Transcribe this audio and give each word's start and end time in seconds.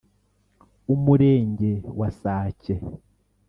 Umurenge 0.93 1.71
wa 1.99 2.09
Sake 2.21 2.73